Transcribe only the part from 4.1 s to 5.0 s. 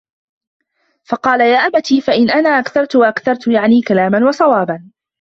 وَصَوَابًا